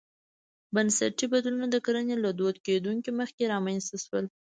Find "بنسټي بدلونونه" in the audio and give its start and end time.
0.73-1.67